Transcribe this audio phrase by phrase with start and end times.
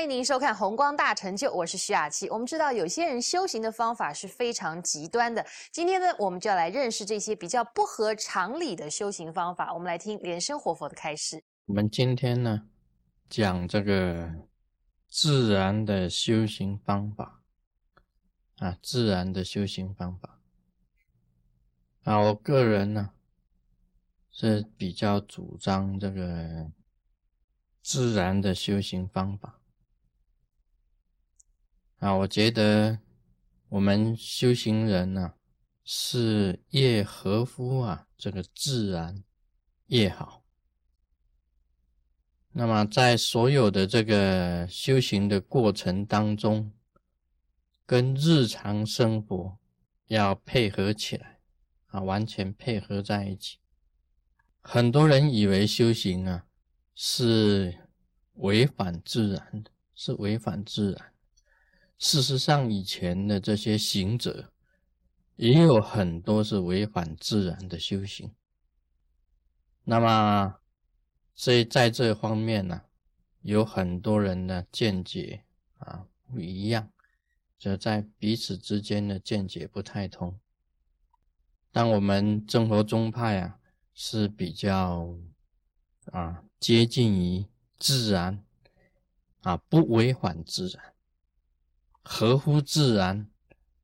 [0.00, 2.26] 欢迎您收看《红光大成就》，我是徐雅琪。
[2.30, 9.74] 我们知道有些人修行的方法是非常极端的，今天呢，我们就要来认识这些比较不合常理的修行方法。
[9.74, 11.44] 我们来听莲生活佛的开示。
[11.66, 12.66] 我们今天呢，
[13.28, 14.32] 讲这个
[15.06, 17.42] 自然的修行方法
[18.56, 20.40] 啊，自然的修行方法
[22.04, 23.10] 啊，我个人呢
[24.30, 26.70] 是比较主张这个
[27.82, 29.59] 自然的修行方法。
[32.00, 32.98] 啊，我觉得
[33.68, 35.34] 我们修行人呢，
[35.84, 39.22] 是越合乎啊这个自然
[39.88, 40.42] 越好。
[42.52, 46.72] 那么在所有的这个修行的过程当中，
[47.84, 49.58] 跟日常生活
[50.06, 51.38] 要配合起来
[51.88, 53.58] 啊，完全配合在一起。
[54.62, 56.46] 很多人以为修行啊
[56.94, 57.78] 是
[58.36, 61.09] 违反自然的，是违反自然。
[62.00, 64.50] 事实上，以前的这些行者
[65.36, 68.34] 也有很多是违反自然的修行。
[69.84, 70.56] 那么，
[71.34, 72.80] 所以在这方面呢，
[73.42, 75.44] 有很多人的见解
[75.76, 76.90] 啊不一样，
[77.58, 80.40] 就在彼此之间的见解不太通。
[81.70, 83.58] 但我们正佛宗派啊
[83.92, 85.18] 是比较
[86.06, 87.44] 啊接近于
[87.76, 88.42] 自然
[89.42, 90.94] 啊，不违反自然。
[92.02, 93.30] 合乎自然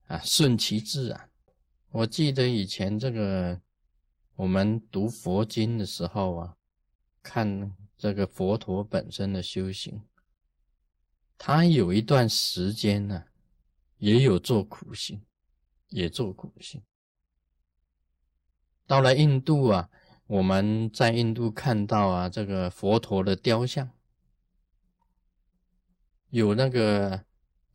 [0.07, 1.31] 啊，顺其自然。
[1.91, 3.61] 我记得以前这个
[4.35, 6.57] 我们读佛经的时候啊，
[7.23, 10.03] 看这个佛陀本身的修行，
[11.37, 13.25] 他有一段时间呢，
[13.99, 15.23] 也有做苦行，
[15.89, 16.83] 也做苦行。
[18.87, 19.91] 到了印度啊，
[20.27, 23.91] 我们在印度看到啊，这个佛陀的雕像，
[26.31, 27.25] 有那个。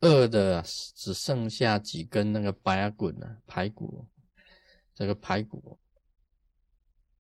[0.01, 0.63] 饿的
[0.95, 4.07] 只剩下几根那个白骨了，排骨，
[4.93, 5.79] 这个排骨，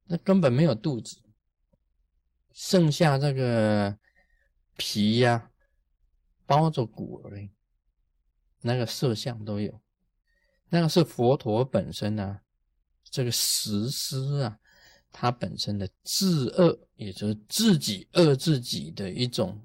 [0.05, 1.21] 那根本没有肚子，
[2.51, 3.97] 剩下这个
[4.77, 5.51] 皮呀，
[6.47, 7.51] 包着骨而已，
[8.61, 9.79] 那个色相都有，
[10.69, 12.41] 那个是佛陀本身啊，
[13.03, 14.59] 这个实施啊，
[15.11, 19.61] 他本身的自恶，也就是自己恶自己的一种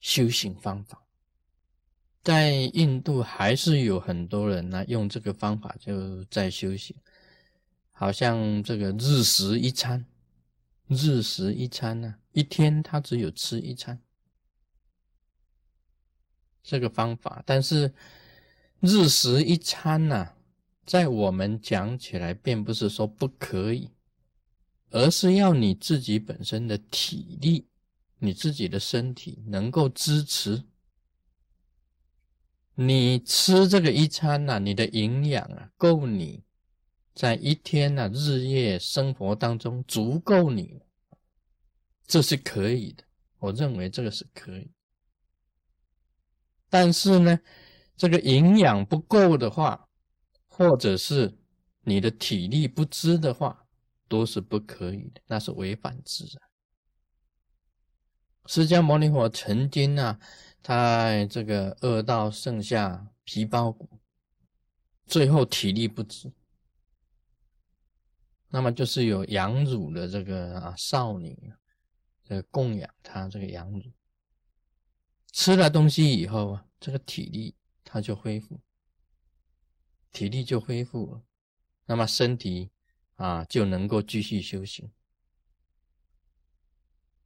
[0.00, 1.03] 修行方法。
[2.24, 6.96] 在印度还是有很多人呢，用这个方法就在修行，
[7.92, 10.06] 好像这个日食一餐，
[10.88, 14.00] 日食一餐呢，一天他只有吃一餐，
[16.62, 17.42] 这个方法。
[17.44, 17.92] 但是
[18.80, 20.32] 日食一餐呢，
[20.86, 23.90] 在我们讲起来，并不是说不可以，
[24.88, 27.66] 而是要你自己本身的体力，
[28.18, 30.64] 你自己的身体能够支持。
[32.76, 36.42] 你吃这个一餐呐，你的营养啊够你
[37.14, 40.80] 在一天呐日夜生活当中足够你，
[42.04, 43.04] 这是可以的。
[43.38, 44.72] 我认为这个是可以。
[46.68, 47.38] 但是呢，
[47.96, 49.88] 这个营养不够的话，
[50.48, 51.38] 或者是
[51.82, 53.66] 你的体力不支的话，
[54.08, 56.42] 都是不可以的，那是违反自然。
[58.46, 60.18] 释迦牟尼佛曾经啊。
[60.66, 64.00] 他这个饿到剩下皮包骨，
[65.04, 66.32] 最后体力不支，
[68.48, 71.52] 那么就是有养乳的这个啊少女，
[72.22, 73.92] 这个供养他这个养乳，
[75.32, 77.54] 吃了东西以后啊，这个体力
[77.84, 78.58] 他就恢复，
[80.12, 81.22] 体力就恢复了，
[81.84, 82.70] 那么身体
[83.16, 84.90] 啊就能够继续修行。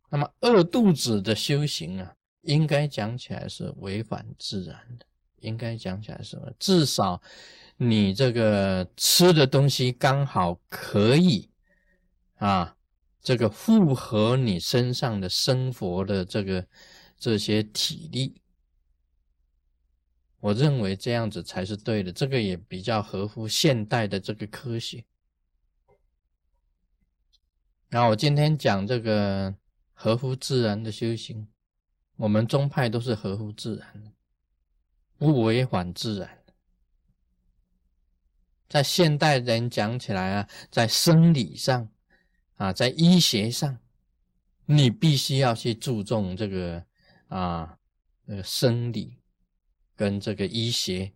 [0.09, 2.17] 那么饿肚子的修行啊。
[2.43, 5.07] 应该讲起来是违反自然的，
[5.41, 7.21] 应该讲起来是至少
[7.77, 11.51] 你这个吃的东西刚好可以
[12.37, 12.77] 啊，
[13.21, 16.67] 这个符合你身上的生活的这个
[17.19, 18.41] 这些体力，
[20.41, 25.05] 我认为这样子才是对的，这个也比较合乎现代的这个科学。
[27.91, 29.55] 然后我今天讲这个
[29.93, 31.49] 合乎自然的修行。
[32.19, 34.13] 我们宗派都是合乎自然的，
[35.17, 36.45] 不违反自然。
[38.69, 41.89] 在现代人讲起来啊，在生理上
[42.57, 43.79] 啊，在医学上，
[44.67, 46.85] 你必须要去注重这个
[47.29, 47.79] 啊，
[48.27, 49.23] 呃，生理
[49.95, 51.13] 跟这个医学，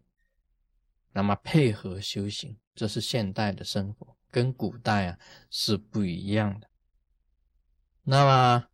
[1.11, 5.19] 那么配合修行，这是现代的生活，跟古代啊
[5.51, 6.71] 是不一样的。
[8.05, 8.69] 那么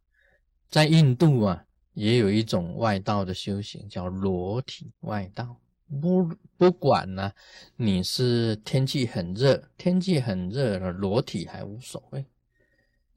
[0.68, 1.64] 在印度啊。
[1.98, 5.60] 也有一种外道的修行，叫裸体外道。
[6.00, 6.24] 不
[6.56, 7.32] 不管呢，
[7.74, 12.24] 你是天气很热，天气很热了，裸体还无所谓。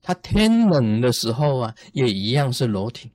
[0.02, 3.12] 他天冷的时候啊，也一样是裸体。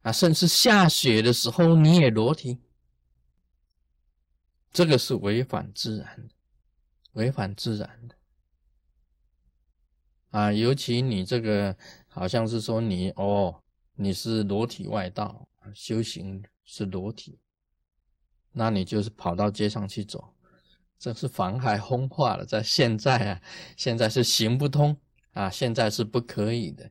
[0.00, 2.58] 啊，甚至下雪的时候你也裸体，
[4.72, 6.34] 这个是违反自然的，
[7.12, 8.14] 违反自然的。
[10.30, 11.76] 啊，尤其你这个
[12.08, 13.62] 好像是说你哦，
[13.94, 17.38] 你是裸体外道，修行是裸体，
[18.52, 20.34] 那你就是跑到街上去走，
[20.98, 22.44] 这是妨害风化了。
[22.44, 23.42] 在现在啊，
[23.76, 24.96] 现在是行不通
[25.32, 26.90] 啊，现在是不可以的。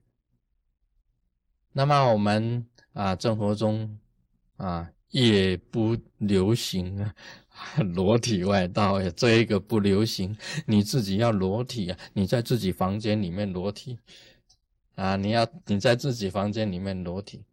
[1.71, 2.67] 那么我们。
[2.93, 3.97] 啊，生活中
[4.57, 7.15] 啊也不流行啊，
[7.95, 13.97] 裸体外道呀，这一个不流行，你自己要裸体啊，你在自己房间里面裸体
[14.95, 17.43] 啊，你要你在自己房间里面裸体。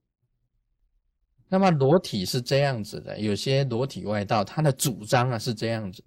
[1.49, 6.05] 那么裸体是这样子的，有些裸体外道他的主张啊是这样子，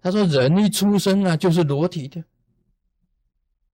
[0.00, 2.22] 他说人一出生啊就是裸体的，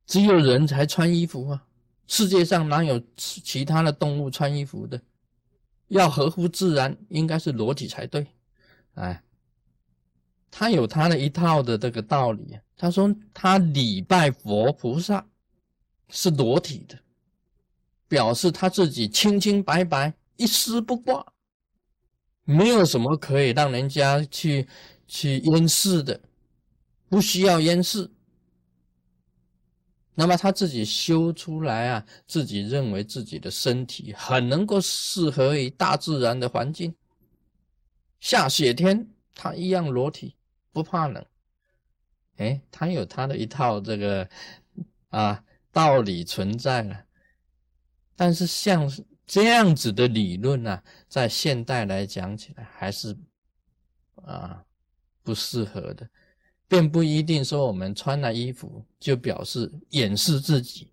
[0.06, 1.62] 只有人才穿衣服啊。
[2.06, 5.00] 世界上哪有其他的动物穿衣服的？
[5.88, 8.27] 要合乎自然，应该是裸体才对。
[8.94, 9.23] 哎，
[10.50, 12.59] 他有他的一套的这个道理。
[12.77, 15.27] 他说他礼拜佛菩萨
[16.08, 16.99] 是裸体的，
[18.08, 21.32] 表示他自己清清白白，一丝不挂，
[22.44, 24.69] 没有什么可以让人家去
[25.06, 26.20] 去掩饰的，
[27.08, 28.11] 不需要掩饰。
[30.14, 36.94] 那么他自己修出来啊，自己认为自己的身体很能够适合于大自然的环境，
[38.19, 40.35] 下雪天他一样裸体，
[40.73, 41.23] 不怕冷。
[42.37, 44.26] 哎，他有他的一套这个
[45.09, 45.44] 啊
[45.76, 47.05] 道理存在了。
[48.17, 48.90] 但是像
[49.26, 53.14] 这样子的理论呢，在现代来讲起来还是
[54.14, 54.64] 啊
[55.23, 56.08] 不适合的。
[56.67, 60.90] 并不一定说我们穿了衣服就表示掩饰自己，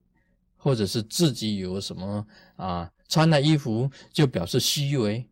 [0.58, 2.28] 或者是自己有什么
[2.58, 2.92] 啊？
[3.08, 5.26] 穿了衣服就表示虚伪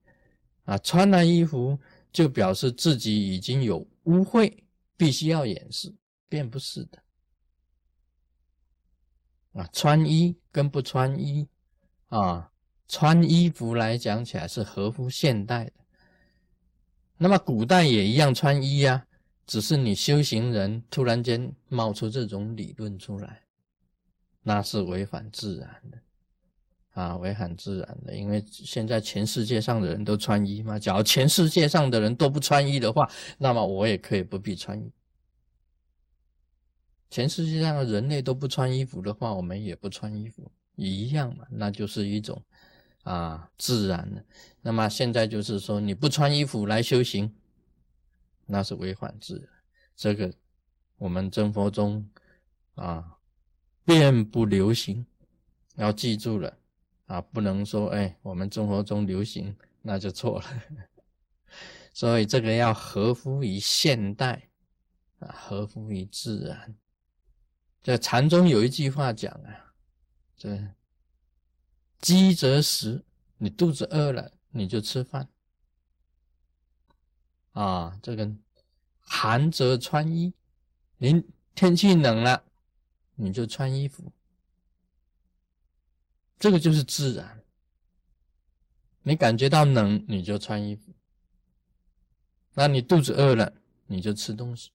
[0.63, 0.77] 啊？
[0.77, 1.77] 穿了衣服
[2.13, 4.51] 就表示自己已经有污秽，
[4.95, 5.93] 必须要掩饰，
[6.29, 6.97] 并不是的
[9.53, 9.67] 啊！
[9.73, 11.47] 穿衣跟不穿衣
[12.07, 12.51] 啊，
[12.87, 15.73] 穿衣服来讲起来是合乎现代的，
[17.17, 19.05] 那么古代也一样穿衣呀。
[19.47, 23.41] 只是你修行人突然间冒出这种理论出来，
[24.43, 25.97] 那是违反自然的
[26.91, 28.15] 啊，违反自然的。
[28.15, 34.89] 因为现在全世界上的人都穿衣嘛，假如全世界上的人都不穿衣的话，那么我也可以不必穿衣。
[37.11, 42.41] 全世界上的人类都不穿衣服的话，我们也不穿衣服一样嘛，那就是一种
[43.03, 44.25] 啊自然的。
[44.61, 47.31] 那么现在就是说你不穿衣服来修行。
[48.47, 49.47] 那是违反自然，
[49.95, 50.33] 这个
[50.97, 52.05] 我们真佛中
[52.75, 53.17] 啊，
[53.85, 55.05] 并不流行，
[55.75, 56.57] 要记住了
[57.05, 60.45] 啊，不能说哎，我们真佛中流行那就错了，
[61.93, 64.49] 所以这个要合乎于现代
[65.19, 66.75] 啊，合乎于自然。
[67.81, 69.73] 在禅中有一句话讲啊，
[70.37, 70.75] 这
[71.99, 73.03] 饥则食，
[73.37, 75.27] 你肚子饿了你就吃饭。
[77.53, 78.31] 啊，这个
[78.99, 80.33] 寒则穿衣，
[80.97, 82.45] 您天气冷了，
[83.15, 84.11] 你就穿衣服，
[86.39, 87.43] 这个就是自然。
[89.03, 90.93] 你感觉到冷，你就穿衣服；
[92.53, 93.51] 那你肚子饿了，
[93.87, 94.69] 你就吃东西。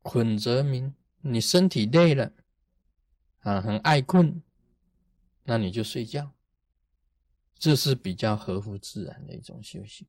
[0.00, 2.32] 困则鸣，你身体累了，
[3.40, 4.42] 啊，很爱困，
[5.44, 6.32] 那你就睡觉。
[7.58, 10.06] 这是比较合乎自然的一种休息。